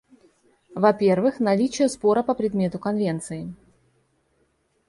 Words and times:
Во-первых, 0.73 1.39
наличие 1.39 1.87
спора 1.87 2.23
по 2.23 2.33
предмету 2.33 2.79
Конвенции. 2.79 3.53